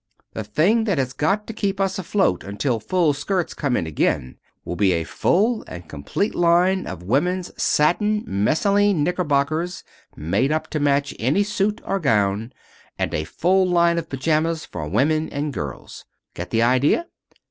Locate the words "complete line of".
5.87-7.03